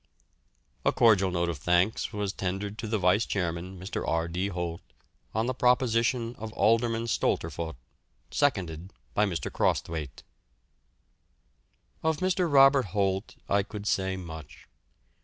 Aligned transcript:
"A 0.83 0.91
cordial 0.91 1.29
vote 1.29 1.47
of 1.49 1.59
thanks 1.59 2.11
was 2.11 2.33
tendered 2.33 2.79
to 2.79 2.87
the 2.87 2.97
vice 2.97 3.23
chairman, 3.23 3.79
Mr. 3.79 4.03
R. 4.03 4.27
D. 4.27 4.47
Holt, 4.47 4.81
on 5.35 5.45
the 5.45 5.53
proposition 5.53 6.35
of 6.39 6.51
Alderman 6.53 7.05
Stolterfoht, 7.05 7.75
seconded 8.31 8.91
by 9.13 9.27
Mr. 9.27 9.53
Crosthwaite." 9.53 10.23
Of 12.01 12.17
Mr. 12.17 12.51
Robert 12.51 12.85
Holt 12.97 13.35
I 13.47 13.61
could 13.61 13.85
say 13.85 14.17
much. 14.17 14.67